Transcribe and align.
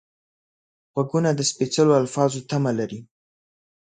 غوږونه 0.93 1.29
د 1.35 1.39
سپېڅلو 1.51 1.93
الفاظو 2.01 2.39
تمه 2.49 2.71
لري 2.79 2.99